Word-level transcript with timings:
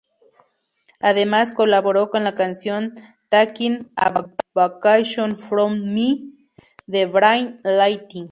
Además, 0.99 1.51
colaboró 1.53 2.09
con 2.09 2.23
la 2.23 2.33
canción 2.33 2.95
"Taking 3.29 3.91
a 3.95 4.29
Vacation 4.55 5.39
from 5.39 5.83
Me" 5.93 6.49
de 6.87 7.05
Bright 7.05 7.63
Lightning. 7.63 8.19